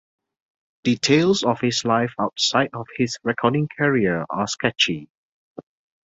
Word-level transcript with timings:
Details 0.83 1.43
of 1.43 1.61
his 1.61 1.85
life 1.85 2.15
outside 2.19 2.71
of 2.73 2.87
his 2.97 3.19
recording 3.23 3.69
career 3.77 4.25
are 4.31 4.47
sketchy. 4.47 5.11